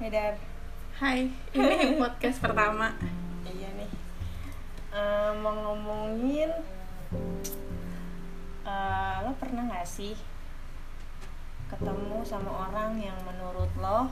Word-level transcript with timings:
Medar 0.00 0.34
Hai, 0.96 1.28
ini 1.52 1.76
podcast 2.00 2.40
pertama. 2.40 2.92
Iya 3.44 3.68
nih 3.76 3.90
Eh, 4.90 5.30
Mau 5.38 5.54
ngomongin 5.54 6.50
eh, 8.64 9.14
Lo 9.22 9.32
pernah 9.36 9.64
gak 9.70 9.86
sih 9.86 10.16
Ketemu 11.68 12.24
sama 12.26 12.68
orang 12.68 12.98
yang 12.98 13.16
menurut 13.22 13.70
lo 13.78 14.10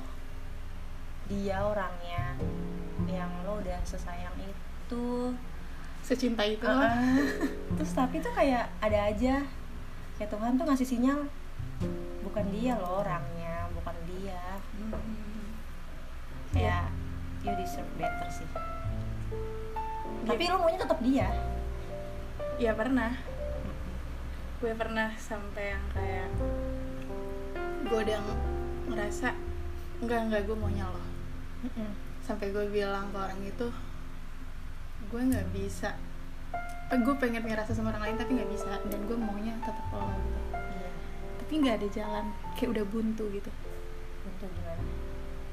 Dia 1.26 1.60
orangnya 1.60 2.38
Yang 3.04 3.30
lo 3.42 3.52
udah 3.58 3.78
sesayang 3.82 4.36
itu 4.38 5.34
Secinta 6.00 6.46
itu. 6.46 6.64
Heeh. 6.64 7.26
Terus 7.76 7.92
tapi 7.92 8.22
tuh 8.22 8.32
kayak 8.32 8.70
ada 8.78 9.10
aja 9.10 9.42
Kayak 10.16 10.30
Tuhan 10.30 10.56
tuh 10.56 10.64
ngasih 10.64 10.88
sinyal 10.88 11.20
Bukan 12.22 12.46
dia 12.54 12.78
lo 12.78 13.02
orangnya 13.02 13.66
Bukan 13.74 13.96
dia 14.06 14.36
Hmm. 14.78 15.27
Kayak 16.50 16.88
you 17.40 17.52
deserve 17.54 17.88
better 17.94 18.28
sih 18.28 18.48
tapi 20.24 20.42
Gitu. 20.42 20.50
lo 20.50 20.58
maunya 20.58 20.78
tetap 20.78 21.00
dia 21.00 21.28
Ya 22.58 22.74
pernah. 22.74 23.14
Gue 24.58 24.74
pernah 24.74 25.14
sampai 25.14 25.70
yang 25.70 25.84
kayak 25.94 26.26
gue 27.86 27.98
udah 28.02 28.18
ng- 28.18 28.42
ngerasa 28.90 29.30
enggak 30.02 30.20
enggak 30.26 30.42
gue 30.42 30.56
maunya 30.58 30.82
lo. 30.84 30.98
Sampai 32.20 32.50
gue 32.50 32.66
bilang 32.66 33.08
ke 33.08 33.16
orang 33.16 33.38
itu 33.40 33.70
gue 35.06 35.20
nggak 35.22 35.46
bisa. 35.54 35.94
Eh, 36.90 36.98
gue 36.98 37.14
pengen 37.14 37.46
ngerasa 37.46 37.70
sama 37.72 37.94
orang 37.94 38.10
lain 38.10 38.16
tapi 38.18 38.34
nggak 38.34 38.50
bisa 38.50 38.66
dan 38.82 39.00
gue 39.06 39.14
maunya 39.14 39.54
tetap 39.62 39.86
lo 39.94 40.10
gitu. 40.10 40.40
iya 40.74 40.90
Tapi 41.38 41.52
nggak 41.62 41.74
ada 41.78 41.88
jalan, 41.94 42.24
kayak 42.52 42.70
udah 42.74 42.84
buntu 42.84 43.24
gitu. 43.30 43.50
untuk 44.26 44.50
gimana 44.50 44.82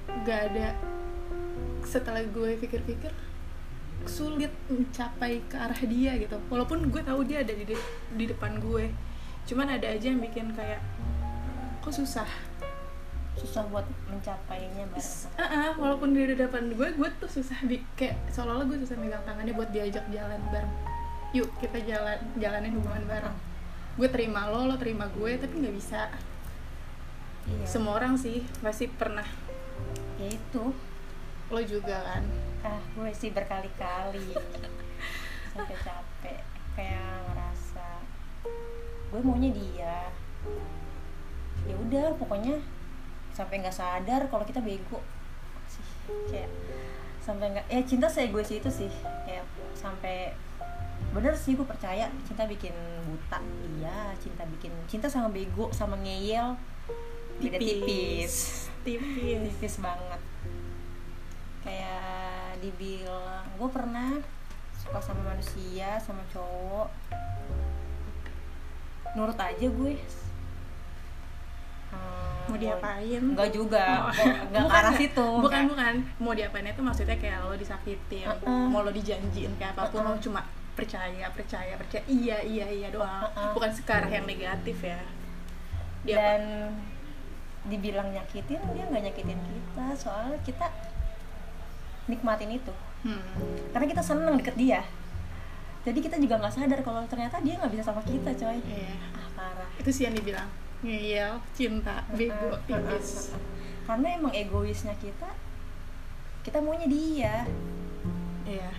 Nggak 0.09 0.39
ada. 0.51 0.67
Setelah 1.85 2.23
gue 2.25 2.57
pikir-pikir 2.59 3.13
sulit 4.05 4.53
mencapai 4.69 5.41
ke 5.49 5.55
arah 5.57 5.81
dia 5.85 6.13
gitu. 6.17 6.37
Walaupun 6.49 6.93
gue 6.93 7.01
tahu 7.01 7.25
dia 7.25 7.41
ada 7.41 7.53
di 7.53 7.65
de- 7.65 7.89
di 8.13 8.25
depan 8.29 8.61
gue. 8.61 8.93
Cuman 9.45 9.69
ada 9.69 9.85
aja 9.89 10.05
yang 10.09 10.21
bikin 10.21 10.53
kayak 10.53 10.81
kok 11.81 11.93
susah? 11.93 12.25
Susah 13.35 13.67
buat 13.69 13.85
mencapainya 14.09 14.87
bareng 14.89 15.01
S- 15.01 15.27
ah, 15.35 15.43
ah, 15.43 15.71
walaupun 15.77 16.15
dia 16.15 16.25
di 16.31 16.39
depan 16.39 16.71
gue 16.71 16.87
gue 16.95 17.09
tuh 17.19 17.29
susah 17.29 17.61
di 17.67 17.83
kayak 17.93 18.15
seolah-olah 18.31 18.65
gue 18.65 18.79
susah 18.81 18.97
megang 18.97 19.21
tangannya 19.21 19.53
buat 19.53 19.69
diajak 19.69 20.05
jalan 20.09 20.39
bareng. 20.49 20.73
Yuk 21.35 21.49
kita 21.61 21.77
jalan 21.85 22.17
jalanin 22.41 22.73
hubungan 22.73 23.03
bareng. 23.05 23.35
Gue 23.99 24.07
terima 24.09 24.49
lo 24.49 24.65
lo 24.65 24.75
terima 24.81 25.05
gue 25.13 25.37
tapi 25.37 25.61
nggak 25.61 25.75
bisa. 25.75 26.09
Iya. 27.45 27.65
Semua 27.69 28.01
orang 28.01 28.17
sih 28.17 28.41
pasti 28.65 28.89
pernah 28.89 29.25
ya 30.19 30.27
itu. 30.31 30.63
Lo 31.51 31.61
juga 31.61 31.97
kan? 32.01 32.23
Ah 32.65 32.81
gue 32.95 33.09
sih 33.13 33.29
berkali-kali. 33.31 34.33
Sampai 35.53 35.75
capek 35.79 36.39
kayak 36.75 37.23
ngerasa 37.31 37.87
gue 38.83 39.19
maunya 39.23 39.49
dia. 39.55 40.11
Ya 41.65 41.75
udah 41.79 42.13
pokoknya 42.19 42.59
sampai 43.31 43.63
nggak 43.63 43.75
sadar 43.75 44.27
kalau 44.27 44.43
kita 44.43 44.59
bego. 44.59 44.99
Sih 45.71 45.85
kayak 46.29 46.51
sampai 47.23 47.55
nggak 47.55 47.65
ya 47.71 47.81
cinta 47.87 48.07
saya 48.11 48.27
gue 48.27 48.43
sih 48.43 48.59
itu 48.59 48.69
sih. 48.69 48.91
Kayak 49.23 49.47
sampai 49.71 50.35
bener 51.15 51.31
sih 51.31 51.55
gue 51.55 51.63
percaya 51.63 52.11
cinta 52.27 52.43
bikin 52.43 52.75
buta. 53.07 53.39
Iya 53.79 54.11
cinta 54.19 54.43
bikin 54.43 54.75
cinta 54.91 55.07
sama 55.07 55.31
bego 55.31 55.71
sama 55.71 55.95
ngeyel. 56.03 56.59
Beda 57.39 57.59
tipis. 57.59 57.79
tipis 57.87 58.35
tipis 58.85 59.75
banget 59.77 60.21
kayak 61.59 62.13
dibilang 62.59 63.41
gue 63.51 63.69
pernah 63.69 64.21
suka 64.71 65.01
sama 65.01 65.25
manusia 65.25 65.97
sama 65.97 66.21
cowok 66.29 66.87
nurut 69.13 69.35
aja 69.35 69.67
gue 69.67 69.93
Hmm, 71.85 72.51
mau 72.51 72.57
diapain 72.57 73.21
Enggak 73.23 73.49
juga, 73.49 73.85
Oh. 74.03 74.11
ke 74.11 74.67
arah 74.67 74.91
nggak? 74.91 74.99
situ 74.99 75.27
bukan 75.39 75.61
Enggak. 75.63 75.71
bukan 75.71 75.93
mau 76.19 76.33
diapain 76.33 76.67
itu 76.67 76.81
maksudnya 76.81 77.15
kayak 77.15 77.39
lo 77.41 77.55
disakitin 77.55 78.27
Uh-uh. 78.27 78.67
mau 78.67 78.83
lo 78.83 78.91
dijanjiin 78.91 79.55
kayak 79.55 79.73
apa 79.73 79.87
pun 79.89 80.03
Uh-uh. 80.03 80.11
lo 80.11 80.19
cuma 80.19 80.41
percaya 80.75 81.31
percaya 81.31 81.73
percaya 81.73 82.03
iya 82.05 82.43
iya 82.43 82.67
iya 82.67 82.87
doang 82.89 83.23
Uh-uh. 83.23 83.55
bukan 83.55 83.71
sekarang 83.71 84.11
yang 84.11 84.25
negatif 84.27 84.75
ya 84.77 84.99
dia 86.03 86.17
dan 86.19 86.41
dibilang 87.65 88.13
nyakitin 88.13 88.61
dia 88.73 88.83
nggak 88.89 89.03
nyakitin 89.11 89.39
kita. 89.39 89.85
Soalnya 89.97 90.37
kita 90.45 90.67
nikmatin 92.05 92.53
itu. 92.53 92.73
Hmm. 93.05 93.21
karena 93.69 93.85
kita 93.85 94.01
seneng 94.01 94.33
deket 94.41 94.57
dia. 94.57 94.81
Jadi 95.85 96.01
kita 96.01 96.17
juga 96.17 96.41
nggak 96.41 96.53
sadar 96.57 96.81
kalau 96.81 97.05
ternyata 97.05 97.37
dia 97.45 97.53
nggak 97.61 97.69
bisa 97.69 97.85
sama 97.85 98.01
kita 98.01 98.33
coy. 98.33 98.57
Iya. 98.65 98.93
Ah 99.13 99.27
parah. 99.37 99.69
Itu 99.77 99.93
sih 99.93 100.09
yang 100.09 100.17
dibilang 100.17 100.49
ngeyel 100.81 101.37
cinta 101.53 102.01
bego 102.13 102.57
Uh-uh, 102.57 102.61
tipis. 102.65 103.31
uh-uh. 103.33 103.41
karena 103.85 104.07
emang 104.17 104.33
egoisnya 104.33 104.97
kita 104.97 105.29
kita 106.41 106.57
maunya 106.65 106.89
dia. 106.89 107.45
Iya. 108.49 108.71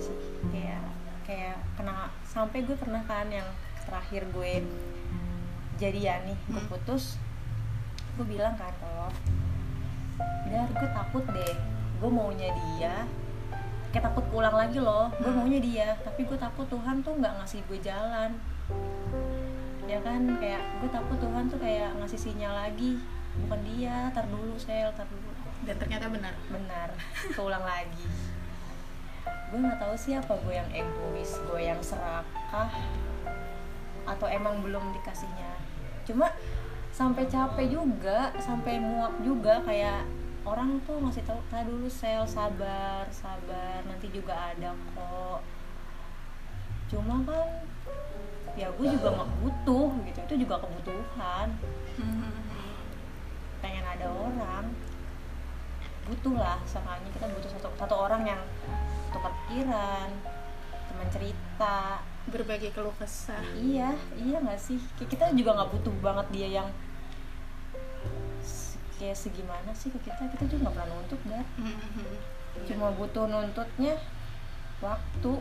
Sih. 0.00 0.16
Kayak 0.56 0.84
kayak 1.28 1.56
kena 1.76 2.08
sampai 2.24 2.64
gue 2.64 2.76
pernah 2.80 3.04
kan 3.04 3.28
yang 3.28 3.48
terakhir 3.84 4.24
gue 4.32 4.64
jadian 5.82 6.20
nih 6.24 6.38
gue 6.46 6.56
Hmm. 6.56 6.70
putus 6.70 7.18
gue 8.12 8.26
bilang 8.28 8.54
kan 8.54 8.70
kalau 8.76 9.08
biar 10.44 10.68
gue 10.68 10.88
takut 10.92 11.24
deh 11.26 11.54
gue 11.98 12.10
maunya 12.10 12.50
dia. 12.52 13.06
Kayak 13.88 14.08
takut 14.08 14.24
pulang 14.28 14.52
lagi 14.52 14.78
loh 14.78 15.10
gue 15.12 15.26
Hmm. 15.26 15.38
maunya 15.38 15.58
dia 15.58 15.88
tapi 16.00 16.22
gue 16.22 16.36
takut 16.36 16.64
Tuhan 16.66 17.00
tuh 17.00 17.14
nggak 17.14 17.34
ngasih 17.38 17.60
gue 17.66 17.78
jalan. 17.78 18.30
Ya 19.84 19.98
kan 20.00 20.24
kayak 20.36 20.62
gue 20.78 20.88
takut 20.88 21.18
Tuhan 21.18 21.44
tuh 21.46 21.58
kayak 21.58 21.92
ngasih 21.98 22.20
sinyal 22.20 22.54
lagi 22.54 22.96
bukan 23.32 23.60
dia 23.64 24.08
tar 24.10 24.24
dulu 24.26 24.54
sel 24.56 24.92
tar 24.92 25.04
dulu. 25.04 25.30
Dan 25.62 25.76
ternyata 25.76 26.06
benar. 26.06 26.34
Benar 26.48 26.88
keulang 27.36 27.62
lagi. 27.62 28.06
Gue 29.48 29.58
nggak 29.58 29.78
tahu 29.78 29.94
siapa 29.94 30.32
gue 30.38 30.54
yang 30.54 30.70
egois 30.70 31.36
gue 31.42 31.60
yang 31.60 31.80
serakah 31.80 32.68
atau 34.02 34.26
emang 34.26 34.58
belum 34.60 34.82
dikasihnya 34.92 35.52
cuma 36.02 36.28
sampai 36.92 37.24
capek 37.26 37.72
juga 37.72 38.34
sampai 38.36 38.76
muak 38.76 39.16
juga 39.24 39.64
kayak 39.64 40.04
orang 40.42 40.82
tuh 40.82 40.98
ngasih 40.98 41.22
tahu 41.24 41.40
"Tar 41.48 41.64
dulu 41.64 41.86
sel 41.86 42.26
sabar 42.26 43.06
sabar 43.14 43.80
nanti 43.86 44.10
juga 44.10 44.52
ada 44.52 44.74
kok. 44.94 45.40
Cuma 46.90 47.22
kan 47.24 47.48
ya 48.52 48.68
gue 48.68 48.86
juga 48.92 49.08
nggak 49.16 49.30
butuh 49.40 49.88
gitu 50.04 50.18
itu 50.28 50.34
juga 50.44 50.60
kebutuhan. 50.60 51.48
Hmm. 51.96 52.34
pengen 53.62 53.86
ada 53.86 54.10
orang 54.10 54.74
butuh 56.02 56.34
lah 56.34 56.58
seenggaknya 56.66 57.14
kita 57.14 57.26
butuh 57.30 57.50
satu 57.54 57.68
satu 57.78 57.94
orang 57.94 58.26
yang 58.26 58.42
tukar 59.14 59.30
pikiran 59.46 60.10
teman 60.90 61.08
cerita 61.14 62.02
berbagi 62.24 62.70
keluh 62.70 62.94
kesah. 62.94 63.42
Iya 63.54 63.90
iya 64.14 64.36
nggak 64.38 64.56
sih? 64.56 64.78
Kita 65.00 65.32
juga 65.32 65.54
nggak 65.54 65.70
butuh 65.70 65.94
banget 65.98 66.26
dia 66.30 66.48
yang 66.56 66.68
kayak 68.94 69.16
segimana 69.16 69.70
sih 69.72 69.90
ke 69.90 69.98
kita. 70.00 70.22
Kita 70.28 70.44
juga 70.46 70.58
nggak 70.62 70.74
pernah 70.74 70.88
nuntut 70.90 71.20
kan 71.24 71.44
Hmm. 71.56 71.78
cuma 72.62 72.92
butuh 72.92 73.24
nuntutnya 73.26 73.96
waktu 74.78 75.32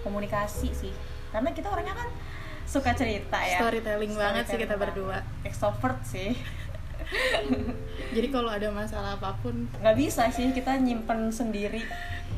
komunikasi 0.00 0.68
sih. 0.70 0.92
Karena 1.28 1.50
kita 1.50 1.66
orangnya 1.66 1.96
kan 1.96 2.08
suka 2.62 2.92
cerita 2.92 3.38
ya. 3.40 3.58
Storytelling 3.58 4.12
banget 4.12 4.44
sih 4.46 4.56
kita 4.56 4.74
Storytelling 4.74 5.06
berdua. 5.10 5.18
extrovert 5.42 5.98
sih. 6.02 6.36
Jadi 8.14 8.28
kalau 8.28 8.50
ada 8.50 8.66
masalah 8.68 9.14
apa 9.14 9.38
pun 9.38 9.70
nggak 9.78 9.96
bisa 9.96 10.26
sih 10.28 10.50
kita 10.50 10.74
nyimpen 10.76 11.30
sendiri 11.30 11.82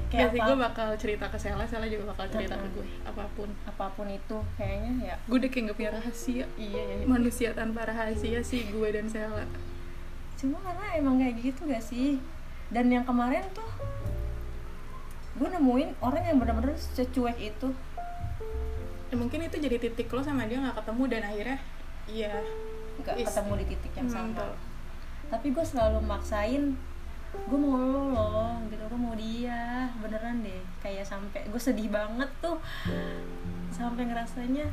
kayak 0.09 0.31
apa? 0.31 0.41
gue 0.41 0.57
bakal 0.59 0.89
cerita 0.97 1.29
ke 1.29 1.37
Sela, 1.37 1.65
Sela 1.65 1.85
juga 1.85 2.09
bakal 2.09 2.27
cerita 2.29 2.55
ke 2.55 2.65
Mm-mm. 2.65 2.75
gue 2.75 2.87
apa 3.05 3.25
pun. 3.33 3.49
Apa 3.65 3.87
pun 3.93 4.07
itu 4.07 4.37
kayaknya 4.55 4.93
ya. 5.05 5.17
Gue 5.25 5.37
udah 5.37 5.51
kayak 5.51 5.65
gak 5.69 5.77
punya 5.77 5.93
rahasia. 5.93 6.45
Iya 6.55 6.83
ya 6.83 6.97
manusia 7.05 7.49
tanpa 7.53 7.85
rahasia 7.85 8.41
sih 8.41 8.67
gue 8.67 8.89
dan 8.89 9.07
Sela. 9.07 9.45
Cuma 10.35 10.57
karena 10.59 10.87
emang 10.95 11.19
kayak 11.19 11.37
gitu 11.39 11.61
gak 11.67 11.83
sih? 11.83 12.17
Dan 12.69 12.89
yang 12.89 13.05
kemarin 13.05 13.45
tuh 13.53 13.69
gue 15.35 15.49
nemuin 15.49 15.95
orang 16.01 16.23
yang 16.25 16.37
benar-benar 16.37 16.75
secuek 16.75 17.39
itu. 17.39 17.69
Ya, 19.09 19.17
mungkin 19.17 19.41
itu 19.41 19.57
jadi 19.57 19.77
titik 19.79 20.09
lo 20.09 20.21
sama 20.21 20.45
dia 20.45 20.61
nggak 20.61 20.85
ketemu 20.85 21.03
dan 21.09 21.23
akhirnya 21.25 21.59
iya. 22.05 22.33
Nggak 22.99 23.15
Is- 23.17 23.27
ketemu 23.27 23.53
di 23.55 23.65
titik 23.67 23.93
yang 23.95 24.09
Hmm, 24.11 24.35
sama. 24.35 24.47
tapi 25.29 25.47
gue 25.49 25.65
selalu 25.65 25.99
maksain 26.03 26.77
gue 27.35 27.59
mau 27.61 27.77
lo 27.77 28.03
loh 28.13 28.57
gitu 28.73 28.83
gue 28.89 29.01
mau 29.01 29.15
dia 29.15 29.89
beneran 30.01 30.41
deh. 30.41 30.63
Kayak 30.81 31.07
sampai 31.09 31.45
gue 31.49 31.61
sedih 31.61 31.89
banget 31.93 32.29
tuh. 32.41 32.57
Sampai 33.73 34.09
ngerasanya 34.09 34.67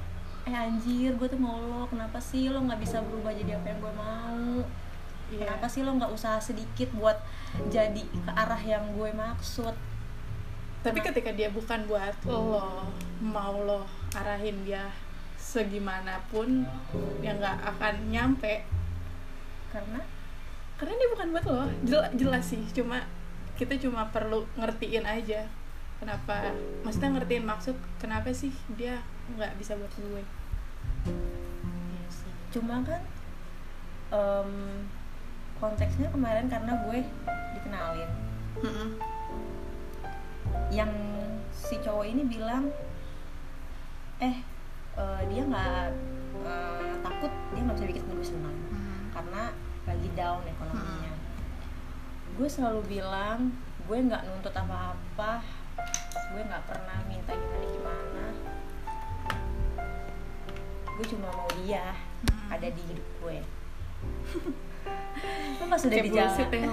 eh 0.45 0.53
anjir 0.53 1.17
gue 1.17 1.25
tuh 1.25 1.41
mau 1.41 1.57
lo 1.57 1.89
kenapa 1.89 2.21
sih 2.21 2.53
lo 2.53 2.61
nggak 2.61 2.77
bisa 2.77 3.01
berubah 3.01 3.33
jadi 3.33 3.57
apa 3.57 3.65
yang 3.73 3.79
gue 3.81 3.93
mau? 3.97 4.61
Iya. 5.25 5.41
kenapa 5.41 5.65
sih 5.65 5.81
lo 5.81 5.97
nggak 5.97 6.13
usaha 6.13 6.37
sedikit 6.37 6.85
buat 6.93 7.17
jadi 7.73 8.05
ke 8.05 8.31
arah 8.31 8.61
yang 8.61 8.93
gue 8.93 9.09
maksud? 9.09 9.73
Tapi 10.85 11.01
Kenapa? 11.01 11.17
ketika 11.17 11.31
dia 11.33 11.49
bukan 11.49 11.89
buat 11.89 12.13
lo 12.29 12.85
mau 13.25 13.57
lo 13.65 13.89
arahin 14.13 14.61
dia 14.61 14.85
segimanapun 15.41 16.69
ya 17.25 17.33
nggak 17.33 17.57
akan 17.73 17.95
nyampe. 18.13 18.61
Karena 19.73 19.97
karena 20.75 20.93
dia 20.93 21.09
bukan 21.09 21.27
buat 21.29 21.45
lo 21.45 21.63
jelas, 21.83 22.09
jelas 22.13 22.43
sih 22.45 22.63
cuma 22.71 23.07
kita 23.55 23.75
cuma 23.77 24.07
perlu 24.07 24.43
ngertiin 24.53 25.03
aja 25.03 25.47
kenapa 25.95 26.51
maksudnya 26.83 27.15
ngertiin 27.15 27.43
maksud 27.43 27.71
kenapa 27.97 28.27
sih 28.29 28.51
dia 28.71 28.99
nggak 29.31 29.55
bisa 29.55 29.73
buat 29.73 29.91
gue 29.93 30.23
Iya 31.05 32.07
sih. 32.09 32.31
cuma 32.51 32.83
kan 32.83 32.99
em, 34.09 34.51
konteksnya 35.55 36.11
kemarin 36.11 36.45
karena 36.45 36.75
gue 36.83 36.99
dikenalin 37.55 38.11
Mm-mm. 38.57 38.89
yang 40.69 40.91
si 41.49 41.79
cowok 41.79 42.05
ini 42.05 42.23
bilang 42.25 42.67
eh 44.19 44.35
eh, 44.93 45.21
dia 45.27 45.41
nggak 45.41 45.87
eh, 46.43 46.95
takut 46.99 47.31
dia 47.49 47.61
nggak 47.63 47.75
bisa 47.75 47.87
bikin 47.87 48.03
gue 48.05 48.25
senang 48.25 48.57
Mm. 48.65 49.15
karena 49.15 49.43
lagi 49.85 50.09
down 50.17 50.41
ekonominya. 50.43 51.13
Gue 52.35 52.47
selalu 52.49 52.81
bilang 52.89 53.53
gue 53.85 53.97
nggak 53.97 54.25
nuntut 54.25 54.53
apa-apa. 54.53 55.45
Gue 56.33 56.41
nggak 56.41 56.63
pernah 56.65 56.97
minta 57.05 57.31
gimana 57.31 57.65
gimana. 57.69 58.25
Gue 60.95 61.05
cuma 61.09 61.27
mau 61.31 61.49
dia 61.63 61.93
Hmm. 62.25 62.57
ada 62.57 62.67
di 62.73 62.81
hidup 62.81 63.07
gue. 63.21 63.37
Tapi 65.57 65.69
pas 65.69 65.79
sudah 65.81 65.97
Kayak 65.97 66.11
bullshit 66.11 66.49
ya 66.51 66.69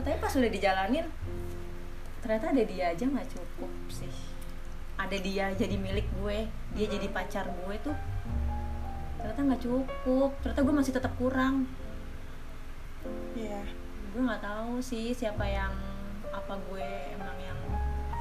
tapi 0.04 0.16
pas 0.20 0.30
sudah 0.30 0.50
dijalanin 0.52 1.06
ternyata 2.20 2.46
ada 2.54 2.62
dia 2.62 2.84
aja 2.94 3.04
nggak 3.04 3.28
cukup 3.30 3.70
sih. 3.90 4.12
Ada 4.94 5.16
dia 5.18 5.50
jadi 5.54 5.74
milik 5.74 6.06
gue 6.20 6.46
dia 6.74 6.86
jadi 6.86 7.06
pacar 7.10 7.48
gue 7.50 7.74
tuh 7.82 7.96
ternyata 9.18 9.40
nggak 9.40 9.62
cukup. 9.62 10.30
Ternyata 10.42 10.60
gue 10.62 10.74
masih 10.74 10.92
tetap 10.94 11.12
kurang 11.16 11.66
Iya. 13.34 13.62
gue 14.14 14.22
nggak 14.22 14.46
tahu 14.46 14.78
sih 14.78 15.10
siapa 15.10 15.42
yang 15.42 15.74
apa 16.30 16.54
gue 16.70 16.88
emang 17.18 17.34
yang 17.42 17.58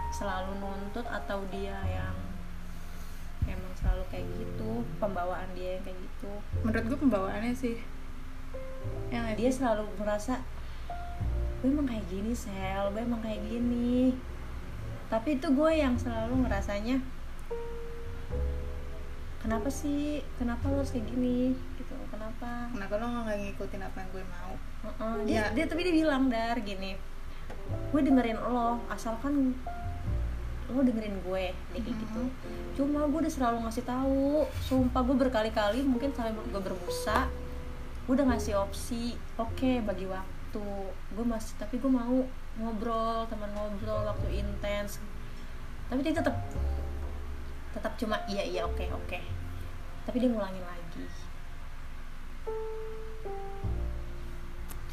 selalu 0.09 0.57
nuntut 0.57 1.05
atau 1.05 1.45
dia 1.53 1.77
yang 1.85 2.17
emang 3.45 3.73
selalu 3.77 4.01
kayak 4.09 4.25
gitu 4.37 4.81
pembawaan 4.97 5.49
dia 5.53 5.77
yang 5.77 5.83
kayak 5.85 5.99
gitu. 6.01 6.31
Menurut 6.65 6.85
gue 6.89 6.97
pembawaannya 6.97 7.53
sih. 7.53 7.77
Yang 9.13 9.25
dia 9.37 9.49
selalu 9.53 9.85
merasa 10.01 10.41
gue 11.61 11.69
emang 11.69 11.87
kayak 11.87 12.05
gini 12.09 12.33
sel 12.33 12.89
gue 12.89 13.01
emang 13.01 13.21
kayak 13.21 13.41
gini. 13.45 14.17
Tapi 15.13 15.37
itu 15.37 15.47
gue 15.53 15.71
yang 15.77 15.93
selalu 16.01 16.49
ngerasanya 16.49 17.05
kenapa 19.45 19.69
sih? 19.69 20.25
Kenapa 20.41 20.73
lo 20.73 20.81
harus 20.81 20.89
kayak 20.89 21.05
gini 21.11 21.53
kenapa? 22.13 22.69
Kenapa 22.69 22.93
lo 23.01 23.05
nggak 23.09 23.37
ngikutin 23.41 23.81
apa 23.81 23.97
yang 23.97 24.09
gue 24.13 24.23
mau? 24.29 24.53
Heeh, 24.85 25.15
dia, 25.25 25.33
Ya. 25.33 25.43
dia 25.51 25.65
tapi 25.65 25.81
dia 25.81 25.95
bilang 25.95 26.29
dar 26.29 26.57
gini 26.61 26.93
gue 27.93 28.01
dengerin 28.01 28.39
lo 28.39 28.81
asalkan 28.89 29.53
lo 30.71 30.81
dengerin 30.81 31.19
gue. 31.21 31.45
Dia 31.75 31.81
kayak 31.83 31.97
gitu. 32.01 32.21
Cuma 32.79 33.05
gue 33.05 33.19
udah 33.27 33.33
selalu 33.33 33.67
ngasih 33.67 33.85
tahu 33.85 34.47
sumpah 34.63 35.01
gue 35.05 35.15
berkali-kali 35.27 35.85
mungkin 35.85 36.09
sampai 36.15 36.33
gue 36.33 36.61
berbusa 36.61 37.29
gue 38.03 38.19
udah 38.19 38.35
ngasih 38.35 38.59
opsi 38.59 39.15
oke 39.37 39.71
bagi 39.85 40.09
waktu. 40.09 40.67
Gue 41.13 41.25
masih 41.27 41.53
tapi 41.61 41.77
gue 41.77 41.91
mau 41.91 42.25
ngobrol 42.57 43.27
teman 43.29 43.51
ngobrol 43.53 44.07
waktu 44.07 44.41
intens. 44.41 44.97
Tapi 45.91 45.99
dia 46.01 46.15
tetap 46.15 46.35
tetap 47.73 47.93
cuma 47.99 48.17
iya 48.25 48.41
iya 48.41 48.61
oke 48.65 48.83
oke. 48.89 49.19
Tapi 50.03 50.17
dia 50.19 50.29
ngulangin 50.31 50.63
lagi 50.63 51.05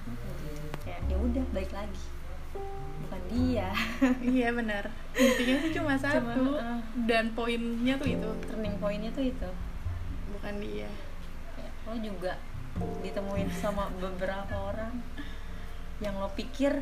cuma 0.01 0.17
kayak 0.17 0.47
gitu. 0.49 0.69
kayak 0.85 1.01
ya 1.09 1.17
udah 1.19 1.45
balik 1.55 1.73
lagi. 1.75 2.05
Bukan 3.07 3.23
dia. 3.31 3.69
Iya 4.23 4.49
benar. 4.55 4.85
Intinya 5.15 5.57
sih 5.63 5.71
cuma 5.75 5.95
satu. 5.99 6.59
uh. 6.59 6.81
dan 7.07 7.35
poinnya 7.35 7.95
tuh 7.99 8.09
itu. 8.11 8.31
Turning 8.47 8.77
pointnya 8.79 9.11
tuh 9.15 9.25
itu. 9.27 9.51
Bukan 10.37 10.55
dia. 10.63 10.89
Kayak 11.59 11.73
lo 11.87 11.95
juga 11.99 12.33
ditemuin 13.03 13.51
sama 13.55 13.91
beberapa 13.99 14.55
orang. 14.55 14.95
Yang 16.01 16.15
lo 16.17 16.29
pikir 16.33 16.73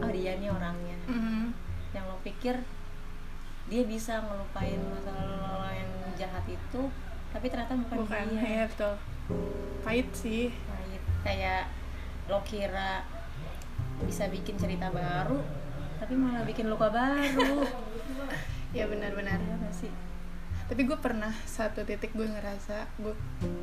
oh 0.00 0.10
dia 0.10 0.32
nih 0.40 0.48
orangnya. 0.48 0.96
Mhm. 1.08 1.52
yang 1.92 2.08
lo 2.08 2.16
pikir 2.24 2.56
dia 3.68 3.82
bisa 3.84 4.24
ngelupain 4.24 4.80
masa 4.88 5.12
lalu 5.12 5.36
lo 5.44 5.68
yang 5.68 5.92
jahat 6.16 6.44
itu 6.48 6.82
tapi 7.32 7.46
ternyata 7.48 7.74
bukan, 7.74 7.96
bukan. 8.04 8.24
dia. 8.36 8.44
Ya 8.44 8.64
betul. 8.68 8.94
Pahit 9.82 10.08
sih. 10.12 10.52
Pahit. 10.52 11.02
kayak 11.22 11.70
lo 12.26 12.42
kira 12.42 13.06
bisa 14.02 14.26
bikin 14.26 14.58
cerita 14.58 14.90
baru 14.90 15.38
tapi 16.02 16.18
malah 16.18 16.42
bikin 16.42 16.66
luka 16.66 16.90
baru. 16.90 17.62
Ya 18.72 18.88
benar-benar 18.88 19.36
nggak 19.36 19.68
sih? 19.76 19.92
Tapi 20.64 20.88
gue 20.88 20.96
pernah 20.96 21.28
satu 21.44 21.84
titik 21.84 22.16
gue 22.16 22.24
ngerasa 22.24 22.88
gue 22.96 23.12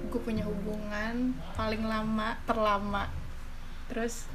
gue 0.06 0.22
punya 0.22 0.46
hubungan 0.46 1.34
paling 1.58 1.82
lama 1.82 2.38
terlama. 2.46 3.10
Terus 3.90 4.30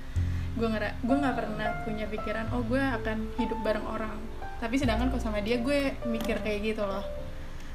gue 0.59 0.67
ngera 0.67 0.99
gue 0.99 1.15
nggak 1.15 1.37
pernah 1.39 1.69
punya 1.87 2.11
pikiran 2.11 2.51
oh 2.59 2.67
gue 2.67 2.83
akan 2.83 3.39
hidup 3.39 3.63
bareng 3.63 3.87
orang. 3.87 4.19
Tapi 4.59 4.75
sedangkan 4.83 5.15
kok 5.15 5.23
sama 5.23 5.39
dia 5.47 5.63
gue 5.63 5.95
mikir 6.11 6.43
kayak 6.43 6.75
gitu 6.75 6.83
loh. 6.83 7.07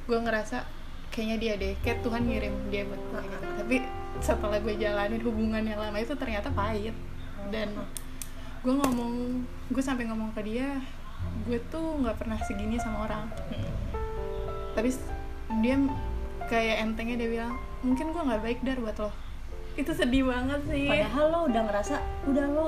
Gue 0.04 0.20
ngerasa 0.20 0.68
kayaknya 1.10 1.38
dia 1.38 1.54
deh 1.58 1.74
kayak 1.82 2.00
Tuhan 2.06 2.22
ngirim 2.30 2.54
dia 2.70 2.86
buat 2.86 3.02
gue 3.02 3.22
gitu. 3.26 3.48
tapi 3.60 3.76
setelah 4.20 4.60
gue 4.60 4.76
jalanin 4.76 5.22
hubungan 5.24 5.64
yang 5.64 5.80
lama 5.80 5.98
itu 6.00 6.14
ternyata 6.16 6.52
pahit. 6.52 6.96
Dan 7.50 7.72
gue 8.60 8.74
ngomong 8.76 9.44
gue 9.72 9.84
sampai 9.84 10.04
ngomong 10.12 10.36
ke 10.36 10.44
dia 10.44 10.84
gue 11.48 11.60
tuh 11.72 12.04
nggak 12.04 12.16
pernah 12.20 12.40
segini 12.44 12.76
sama 12.80 13.08
orang. 13.08 13.26
Tapi 14.76 14.90
dia 15.64 15.76
kayak 16.48 16.76
entengnya 16.84 17.16
dia 17.20 17.30
bilang 17.30 17.54
mungkin 17.84 18.12
gue 18.12 18.22
nggak 18.22 18.42
baik 18.44 18.60
dar 18.64 18.80
buat 18.84 18.98
lo. 19.00 19.12
Itu 19.80 19.96
sedih 19.96 20.28
banget 20.28 20.60
sih. 20.68 20.88
Padahal 20.88 21.26
lo 21.32 21.40
udah 21.48 21.62
ngerasa 21.72 21.96
udah 22.28 22.46
lo 22.52 22.68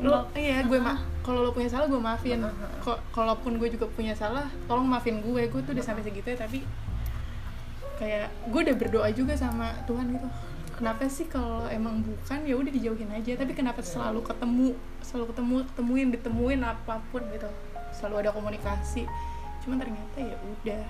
lo 0.00 0.24
iya 0.32 0.64
gue 0.64 0.80
ma 0.80 0.96
kalau 1.20 1.44
lo 1.44 1.50
punya 1.52 1.68
salah 1.68 1.88
gue 1.88 2.00
maafin. 2.00 2.44
Uh-uh. 2.44 2.80
kok 2.80 2.98
kalaupun 3.12 3.60
gue 3.60 3.68
juga 3.72 3.88
punya 3.92 4.12
salah 4.12 4.48
tolong 4.68 4.88
maafin 4.88 5.24
gue. 5.24 5.48
Gue 5.48 5.60
tuh 5.64 5.72
udah 5.72 5.84
sampai 5.84 6.04
segitu 6.04 6.28
ya 6.28 6.44
tapi 6.44 6.64
kayak 8.00 8.32
gue 8.48 8.60
udah 8.64 8.76
berdoa 8.80 9.08
juga 9.12 9.36
sama 9.36 9.76
Tuhan 9.84 10.16
gitu. 10.16 10.28
Kenapa 10.80 11.04
sih 11.12 11.28
kalau 11.28 11.68
emang 11.68 12.00
bukan 12.00 12.40
ya 12.48 12.56
udah 12.56 12.72
dijauhin 12.72 13.12
aja. 13.12 13.36
Tapi 13.36 13.52
kenapa 13.52 13.84
selalu 13.84 14.24
ketemu 14.24 14.72
selalu 15.04 15.36
ketemu 15.36 15.54
ketemuin 15.68 16.08
ditemuin 16.16 16.60
apa 16.64 17.04
pun 17.12 17.20
gitu. 17.28 17.48
Selalu 17.92 18.24
ada 18.24 18.30
komunikasi. 18.32 19.04
Cuman 19.60 19.76
ternyata 19.76 20.18
ya 20.18 20.36
udah. 20.40 20.84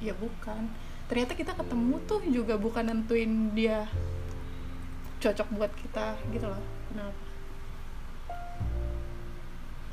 Ya 0.00 0.16
bukan. 0.16 0.72
Ternyata 1.04 1.36
kita 1.36 1.52
ketemu 1.52 2.00
tuh 2.08 2.24
juga 2.32 2.56
bukan 2.56 2.88
nentuin 2.88 3.52
dia 3.52 3.84
cocok 5.20 5.48
buat 5.52 5.72
kita 5.76 6.16
gitu 6.32 6.48
loh. 6.48 6.64
Kenapa 6.88 7.24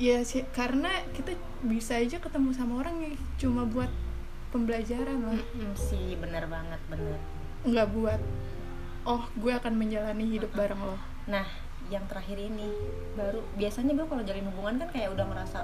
ya 0.02 0.18
sih 0.26 0.42
karena 0.50 0.90
kita 1.14 1.38
bisa 1.62 1.94
aja 1.94 2.18
ketemu 2.18 2.50
sama 2.50 2.82
orang 2.82 3.06
yang 3.06 3.14
cuma 3.38 3.62
buat 3.62 3.86
pembelajaran 4.52 5.18
loh 5.24 5.34
Mm-mm, 5.34 5.72
sih 5.74 6.14
bener 6.20 6.44
banget 6.46 6.78
bener. 6.92 7.18
Nggak 7.64 7.88
buat 7.96 8.20
oh 9.08 9.24
gue 9.34 9.52
akan 9.56 9.74
menjalani 9.74 10.28
hidup 10.28 10.52
bareng 10.52 10.78
lo. 10.78 11.00
Nah 11.26 11.48
yang 11.90 12.04
terakhir 12.06 12.38
ini 12.38 12.68
baru 13.18 13.42
biasanya 13.58 13.96
gue 13.96 14.06
kalau 14.06 14.22
jalin 14.22 14.46
hubungan 14.52 14.78
kan 14.84 14.88
kayak 14.92 15.10
udah 15.16 15.26
ngerasa 15.26 15.60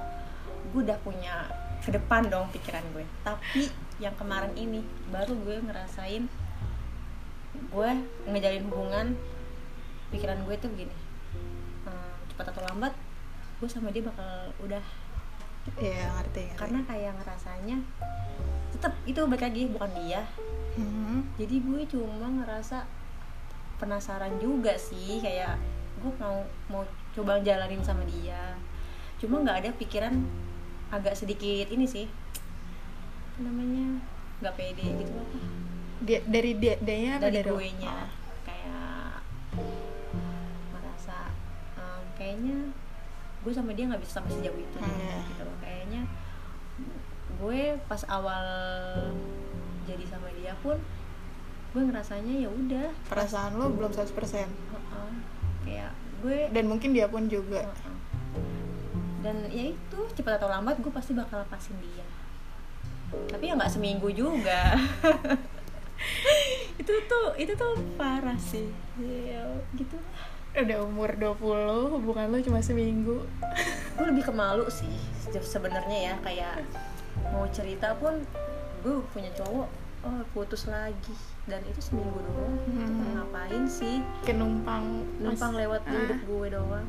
gue 0.72 0.80
udah 0.82 0.98
punya 1.04 1.46
ke 1.84 1.94
depan 1.94 2.26
dong 2.26 2.48
pikiran 2.50 2.82
gue. 2.96 3.04
Tapi 3.22 3.70
yang 4.02 4.16
kemarin 4.16 4.56
ini 4.56 4.82
baru 5.12 5.36
gue 5.36 5.56
ngerasain 5.62 6.24
gue 7.58 7.90
ngejalin 8.24 8.64
hubungan 8.70 9.06
pikiran 10.08 10.40
gue 10.46 10.56
tuh 10.56 10.70
begini 10.72 10.94
"Hmm, 11.84 12.16
cepat 12.32 12.54
atau 12.54 12.62
lambat 12.64 12.94
gue 13.58 13.68
sama 13.68 13.90
dia 13.90 14.06
bakal 14.06 14.54
udah 14.62 14.80
ya 15.76 16.08
ngerti 16.16 16.40
ngerti. 16.48 16.58
Karena 16.58 16.80
kayak 16.88 17.12
ngerasanya 17.20 17.76
tetap 18.72 18.92
itu 19.04 19.20
balik 19.26 19.44
lagi 19.44 19.62
bukan 19.68 19.90
dia. 20.00 20.22
Hmm. 20.78 21.26
jadi 21.34 21.58
gue 21.58 21.82
cuma 21.90 22.30
ngerasa 22.30 22.86
penasaran 23.76 24.38
juga 24.38 24.78
sih 24.78 25.18
kayak 25.18 25.58
gue 25.98 26.12
mau 26.22 26.46
mau 26.70 26.86
coba 27.10 27.42
jalanin 27.42 27.82
sama 27.82 28.06
dia. 28.06 28.54
Cuma 29.18 29.42
nggak 29.42 29.66
ada 29.66 29.70
pikiran 29.74 30.14
agak 30.94 31.18
sedikit 31.18 31.66
ini 31.68 31.82
sih 31.84 32.06
apa 33.34 33.42
namanya 33.42 33.98
nggak 34.38 34.54
pede 34.54 34.86
gitu 35.02 35.10
apa. 35.10 35.38
Dia 36.06 36.18
dari 36.22 36.54
dia 36.54 36.78
dia 36.78 37.18
dari 37.18 37.42
dari 37.42 37.50
gue 37.50 37.68
nya 37.82 38.06
kayak 38.46 39.26
merasa 40.70 41.34
em, 41.74 42.02
kayaknya 42.14 42.56
gue 43.42 43.50
sama 43.50 43.74
dia 43.74 43.90
nggak 43.90 44.02
bisa 44.02 44.22
sampai 44.22 44.30
sejauh 44.38 44.58
itu 44.58 44.78
Hmm. 44.78 45.26
gitu 45.26 45.42
loh 45.42 45.57
kayaknya 45.88 46.04
gue 47.40 47.60
pas 47.88 48.02
awal 48.12 48.44
jadi 49.88 50.04
sama 50.04 50.28
dia 50.36 50.52
pun 50.60 50.76
gue 51.72 51.82
ngerasanya 51.84 52.44
ya 52.44 52.48
udah. 52.52 52.88
Perasaan 53.08 53.56
lo 53.56 53.72
belum 53.72 53.88
100% 53.88 54.12
Heeh. 54.12 55.10
kayak 55.64 55.92
gue 56.20 56.38
dan 56.52 56.64
mungkin 56.68 56.92
dia 56.92 57.08
pun 57.08 57.24
juga. 57.24 57.64
Heeh. 57.64 57.96
dan 59.24 59.48
ya 59.48 59.72
itu 59.72 59.98
cepat 60.12 60.36
atau 60.36 60.52
lambat 60.52 60.76
gue 60.78 60.92
pasti 60.92 61.16
bakal 61.16 61.40
lepasin 61.40 61.74
dia. 61.80 62.04
Tapi 63.32 63.48
ya 63.48 63.56
nggak 63.56 63.72
seminggu 63.72 64.12
juga. 64.12 64.76
Itu 66.78 66.94
tuh 67.10 67.34
itu 67.34 67.52
tuh 67.58 67.74
parah 67.98 68.38
sih. 68.38 68.70
Ya 69.02 69.42
gitu 69.74 69.98
udah 70.54 70.78
umur 70.82 71.10
20 71.12 71.38
hubungan 71.92 72.26
lo 72.28 72.38
cuma 72.40 72.58
seminggu. 72.58 73.22
Gue 73.94 74.04
lebih 74.06 74.22
ke 74.22 74.32
malu 74.32 74.66
sih 74.68 74.90
se- 75.20 75.38
sebenarnya 75.40 75.98
ya 76.04 76.14
kayak 76.20 76.54
mau 77.28 77.44
cerita 77.48 77.92
pun 77.94 78.22
gue 78.80 78.94
punya 79.08 79.28
cowok 79.34 79.68
oh 80.00 80.22
putus 80.32 80.66
lagi. 80.66 81.14
Dan 81.44 81.64
itu 81.64 81.80
seminggu 81.80 82.18
doang. 82.18 82.54
Itu 82.60 82.76
Hmm. 82.76 83.14
ngapain 83.16 83.64
sih? 83.64 84.00
Kenumpang 84.22 84.84
numpang 85.16 85.50
Mas- 85.50 85.58
lewat 85.58 85.82
ah, 85.84 85.92
hidup 85.94 86.20
gue 86.22 86.46
doang. 86.50 86.86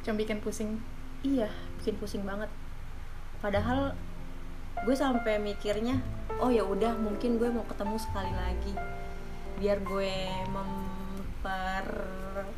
Cuma 0.00 0.16
bikin 0.16 0.38
pusing? 0.38 0.78
Iya 1.20 1.48
bikin 1.78 1.96
pusing 1.96 2.22
banget. 2.22 2.48
Padahal 3.38 3.92
gue 4.78 4.94
sampai 4.94 5.36
mikirnya 5.36 5.98
oh 6.36 6.48
ya 6.48 6.60
udah 6.60 6.92
mungkin 6.94 7.36
gue 7.36 7.48
mau 7.48 7.64
ketemu 7.64 7.96
sekali 7.96 8.30
lagi. 8.30 8.72
Biar 9.56 9.80
gue 9.80 10.12
memper 11.46 11.86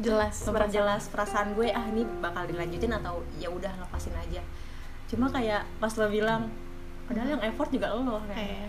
jelas 0.00 0.35
memperjelas 0.49 1.02
perasaan. 1.12 1.52
gue 1.52 1.68
ah 1.71 1.85
ini 1.92 2.02
bakal 2.25 2.49
dilanjutin 2.49 2.92
atau 2.97 3.21
ya 3.37 3.52
udah 3.52 3.71
lepasin 3.85 4.14
aja. 4.16 4.40
Cuma 5.09 5.28
kayak 5.28 5.64
pas 5.78 5.92
lo 5.97 6.09
bilang 6.09 6.49
padahal 7.07 7.38
yang 7.38 7.42
effort 7.45 7.68
juga 7.73 7.92
lo 7.92 8.21
kan? 8.25 8.37
Iya. 8.37 8.68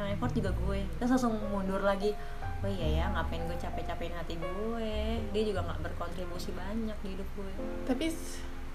yang 0.00 0.08
effort 0.16 0.32
juga 0.32 0.50
gue. 0.54 0.80
Terus 0.96 1.10
langsung 1.12 1.34
mundur 1.50 1.82
lagi 1.82 2.14
oh 2.60 2.68
iya 2.68 2.88
ya 3.00 3.04
ngapain 3.16 3.40
gue 3.48 3.56
capek-capekin 3.58 4.16
hati 4.16 4.34
gue? 4.38 4.94
Dia 5.34 5.42
juga 5.44 5.60
nggak 5.66 5.80
berkontribusi 5.90 6.54
banyak 6.54 6.96
di 7.02 7.08
hidup 7.18 7.28
gue. 7.36 7.52
Tapi 7.88 8.06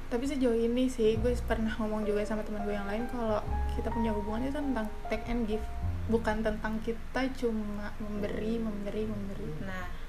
tapi 0.06 0.22
sejauh 0.30 0.54
ini 0.54 0.86
sih 0.86 1.18
gue 1.18 1.34
pernah 1.50 1.74
ngomong 1.82 2.06
juga 2.06 2.22
sama 2.22 2.46
teman 2.46 2.62
gue 2.62 2.78
yang 2.78 2.86
lain 2.86 3.10
kalau 3.10 3.42
kita 3.74 3.90
punya 3.90 4.14
hubungan 4.14 4.46
itu 4.46 4.60
tentang 4.62 4.88
take 5.10 5.26
and 5.32 5.50
give. 5.50 5.66
Bukan 6.06 6.46
tentang 6.46 6.78
kita 6.86 7.26
cuma 7.34 7.90
memberi 7.98 8.62
memberi 8.62 9.10
memberi. 9.10 9.50
Nah 9.66 10.05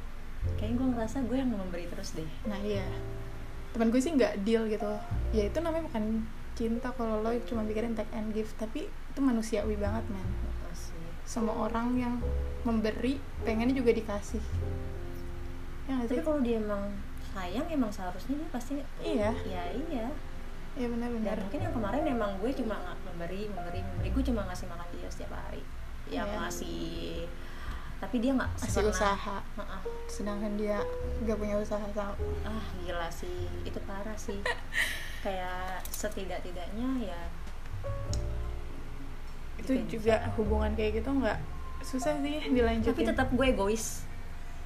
kayaknya 0.54 0.76
gue 0.78 0.88
ngerasa 0.94 1.16
gue 1.26 1.36
yang 1.36 1.50
memberi 1.50 1.84
terus 1.90 2.14
deh. 2.14 2.28
Nah 2.46 2.58
iya. 2.62 2.86
Teman 3.74 3.90
gue 3.90 4.00
sih 4.00 4.14
nggak 4.14 4.46
deal 4.46 4.64
gitu. 4.70 4.88
Ya 5.34 5.50
itu 5.50 5.58
namanya 5.60 5.90
bukan 5.90 6.24
cinta 6.56 6.88
kalau 6.96 7.20
lo 7.20 7.30
cuma 7.44 7.66
pikirin 7.68 7.92
take 7.92 8.08
and 8.16 8.32
give 8.32 8.48
tapi 8.56 8.88
itu 8.88 9.20
manusiawi 9.20 9.76
banget 9.76 10.04
men. 10.08 10.24
Sih. 10.76 10.92
semua 11.24 11.56
orang 11.66 11.96
yang 11.96 12.14
memberi 12.62 13.16
pengennya 13.42 13.72
juga 13.76 13.90
dikasih. 13.90 14.44
Ya 15.86 16.02
tapi 16.04 16.20
kalau 16.22 16.40
dia 16.42 16.58
emang 16.58 16.90
sayang 17.34 17.66
emang 17.68 17.90
seharusnya 17.92 18.40
dia 18.40 18.48
pasti 18.50 18.72
iya. 19.04 19.30
Ya 19.44 19.64
iya. 19.72 20.06
Iya 20.76 20.86
benar-benar. 20.92 21.40
Dan 21.40 21.44
mungkin 21.48 21.60
yang 21.64 21.74
kemarin 21.74 22.02
emang 22.04 22.30
gue 22.36 22.50
cuma 22.52 22.76
nggak 22.76 22.98
memberi 23.08 23.48
memberi 23.48 23.80
memberi. 23.80 24.08
Gue 24.12 24.24
cuma 24.24 24.44
ngasih 24.44 24.66
makan 24.68 24.86
dia 24.92 25.08
setiap 25.08 25.32
hari. 25.32 25.62
Ya 26.06 26.22
Iya. 26.22 26.36
ngasih 26.38 27.24
tapi 27.96 28.16
dia 28.18 28.32
nggak 28.32 28.50
masih 28.54 28.72
pernah- 28.76 28.92
usaha. 28.92 29.36
Heeh. 29.56 29.80
sedangkan 30.06 30.52
dia 30.54 30.78
nggak 31.20 31.36
punya 31.36 31.56
usaha 31.56 31.80
sama. 31.88 32.12
Ah 32.42 32.64
gila 32.78 33.08
sih. 33.08 33.48
Itu 33.62 33.80
parah 33.82 34.16
sih. 34.16 34.40
Kayak 35.24 35.82
setidak-tidaknya 35.88 36.88
ya 37.02 37.20
itu 39.56 39.72
Bikin 39.72 39.88
juga 39.88 40.20
hubungan 40.36 40.76
kayak 40.76 41.00
gitu 41.00 41.10
nggak 41.10 41.38
susah 41.80 42.14
sih 42.20 42.38
dilanjutin. 42.46 42.92
Tapi 42.92 43.02
tetap 43.02 43.28
gue 43.32 43.46
egois. 43.46 44.04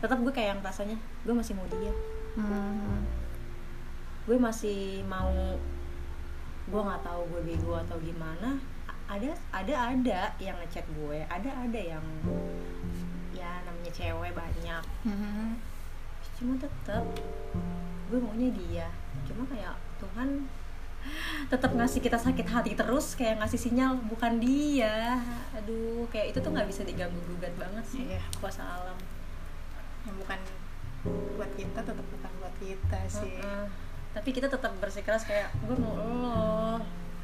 Tetap 0.00 0.18
gue 0.18 0.28
kayak 0.28 0.48
yang 0.52 0.60
rasanya 0.60 0.96
gue 1.24 1.32
masih 1.32 1.54
mau 1.54 1.66
dia 1.68 1.92
Hmm. 2.30 3.02
gue 4.22 4.38
masih 4.38 5.02
mau 5.04 5.34
gue 6.66 6.80
nggak 6.80 7.02
tahu 7.02 7.22
gue 7.28 7.40
bego 7.44 7.74
atau 7.74 7.96
gimana. 7.98 8.58
Ada 9.06 9.34
ada 9.50 9.74
ada 9.90 10.18
yang 10.38 10.54
ngechat 10.60 10.86
gue 10.86 11.18
ada 11.24 11.50
ada 11.50 11.80
yang 11.80 12.04
ya 12.22 12.69
cewek 13.90 14.32
banyak 14.32 14.82
Hmm. 15.02 15.58
cuma 16.34 16.54
tetap 16.56 17.04
gue 18.06 18.18
maunya 18.18 18.48
dia 18.50 18.86
cuma 19.22 19.44
kayak 19.44 19.74
Tuhan 19.98 20.48
tetap 21.46 21.72
ngasih 21.72 21.98
kita 21.98 22.14
sakit 22.14 22.44
hati 22.44 22.72
terus 22.74 23.14
kayak 23.14 23.40
ngasih 23.40 23.56
sinyal 23.58 23.96
bukan 24.04 24.36
dia 24.36 25.16
aduh 25.50 26.04
kayak 26.08 26.30
itu 26.30 26.38
tuh 26.38 26.50
nggak 26.50 26.66
bisa 26.66 26.82
diganggu 26.82 27.16
gugat 27.26 27.52
banget 27.54 27.84
sih 27.86 28.04
Iya. 28.06 28.20
kuasa 28.36 28.60
alam 28.60 28.98
yang 30.02 30.16
bukan 30.16 30.40
buat 31.34 31.48
kita 31.54 31.80
tetap 31.80 32.04
bukan 32.06 32.32
buat 32.36 32.54
kita 32.56 32.98
sih 33.06 33.36
Heeh. 33.36 33.64
tapi 34.12 34.28
kita 34.30 34.46
tetap 34.46 34.72
bersikeras 34.76 35.24
kayak 35.24 35.48
gue 35.58 35.72
mau 35.74 35.96
lo 35.96 36.76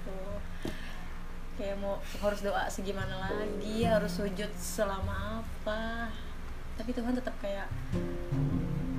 Tuh. 0.02 0.40
kayak 1.56 1.76
mau 1.76 2.00
harus 2.18 2.40
doa 2.40 2.64
segimana 2.66 3.16
lagi 3.18 3.84
harus 3.84 4.12
sujud 4.14 4.48
selama 4.54 5.40
apa 5.40 6.08
tapi 6.76 6.90
Tuhan 6.92 7.12
tetap 7.16 7.34
kayak 7.40 7.68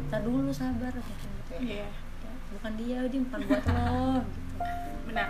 tar 0.09 0.21
dulu 0.25 0.49
sabar 0.49 0.93
gitu 0.97 1.25
ya. 1.53 1.59
iya. 1.61 1.89
Kayak, 2.21 2.37
bukan 2.57 2.71
dia 2.79 2.97
dia 3.05 3.19
bukan 3.21 3.39
buat 3.45 3.65
lo 3.69 4.01
gitu. 4.25 4.49
Benar. 5.07 5.29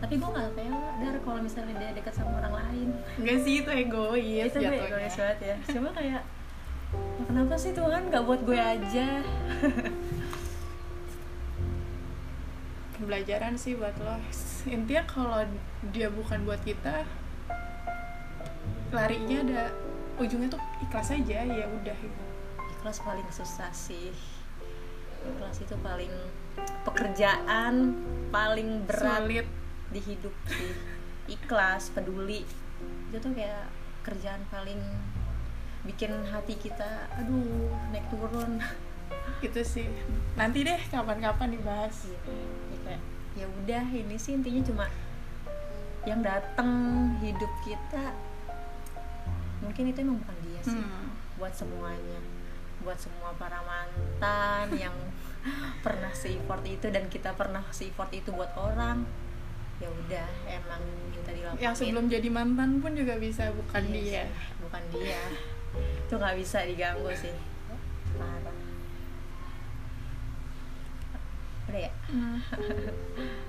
Tapi 0.00 0.14
gue 0.16 0.28
nggak 0.30 0.50
kayak 0.56 0.80
dar 1.02 1.16
kalau 1.26 1.40
misalnya 1.42 1.74
dia 1.76 1.90
dekat 1.92 2.14
sama 2.16 2.32
orang 2.40 2.54
lain. 2.64 2.88
Enggak 3.18 3.38
sih 3.44 3.54
itu 3.60 3.70
egois 3.70 4.48
itu 4.48 4.58
gue 4.58 4.78
egois 4.78 5.14
banget 5.18 5.38
ya. 5.42 5.56
Cuma 5.68 5.90
kayak 5.92 6.22
"Ya 6.90 7.22
kenapa 7.28 7.54
sih 7.54 7.72
Tuhan 7.76 8.08
nggak 8.08 8.24
buat 8.24 8.40
gue 8.46 8.58
aja? 8.58 9.08
Pembelajaran 12.96 13.54
sih 13.58 13.76
buat 13.76 13.96
lo. 14.00 14.16
Intinya 14.70 15.02
kalau 15.04 15.42
dia 15.90 16.08
bukan 16.12 16.46
buat 16.46 16.62
kita 16.62 17.04
larinya 18.90 19.38
ada 19.46 19.64
ujungnya 20.20 20.52
tuh 20.52 20.62
ikhlas 20.84 21.08
aja 21.16 21.38
ya 21.48 21.66
udah 21.66 21.96
gitu. 21.96 22.22
Ikhlas 22.78 23.00
paling 23.00 23.24
susah 23.32 23.72
sih. 23.72 24.12
Ikhlas 25.24 25.64
itu 25.64 25.74
paling 25.80 26.12
pekerjaan 26.84 27.96
paling 28.28 28.84
berat 28.84 29.24
sulit. 29.24 29.46
di 29.90 30.00
hidup 30.04 30.34
sih. 30.44 30.76
Ikhlas 31.32 31.88
peduli. 31.96 32.44
Itu 33.08 33.16
tuh 33.18 33.32
kayak 33.32 33.72
kerjaan 34.04 34.44
paling 34.52 34.80
bikin 35.88 36.12
hati 36.28 36.60
kita 36.60 37.08
aduh 37.16 37.72
naik 37.88 38.04
turun. 38.12 38.60
Itu 39.46 39.64
sih. 39.64 39.88
Nanti 40.36 40.68
deh 40.68 40.80
kapan-kapan 40.92 41.56
dibahas. 41.56 42.04
Gitu 42.04 42.32
ya 42.36 42.78
kayak 42.84 43.02
ya 43.38 43.46
udah 43.48 43.84
ini 43.88 44.16
sih 44.20 44.36
intinya 44.36 44.62
cuma 44.66 44.86
yang 46.04 46.20
datang 46.24 46.70
hidup 47.20 47.52
kita 47.64 48.12
mungkin 49.60 49.84
itu 49.88 49.98
emang 50.00 50.18
bukan 50.20 50.36
dia 50.44 50.60
sih. 50.64 50.76
Hmm. 50.76 51.12
buat 51.36 51.52
semuanya. 51.52 52.20
Buat 52.80 52.96
semua 52.96 53.32
para 53.36 53.60
mantan 53.60 54.72
yang 54.88 54.96
pernah 55.80 56.12
se-effort 56.12 56.60
itu 56.64 56.88
dan 56.88 57.08
kita 57.08 57.32
pernah 57.32 57.64
se-effort 57.70 58.12
itu 58.12 58.28
buat 58.30 58.52
orang. 58.56 59.04
Ya 59.80 59.88
udah 59.88 60.28
emang 60.44 60.82
minta 61.08 61.32
dilakuin. 61.32 61.60
Yang 61.60 61.74
sebelum 61.80 62.04
jadi 62.08 62.28
mantan 62.28 62.84
pun 62.84 62.92
juga 62.92 63.16
bisa 63.16 63.48
bukan 63.50 63.80
Iya 63.88 63.96
dia. 63.96 64.22
sih, 64.28 64.28
bukan 64.60 64.82
dia. 64.92 65.20
Itu 66.04 66.14
nggak 66.20 66.36
bisa 66.36 66.58
diganggu 66.68 67.08
sih. 67.16 67.32
Parah. 68.20 68.56
Udah 71.68 71.80
ya? 71.80 71.92
Hmm. 72.12 72.36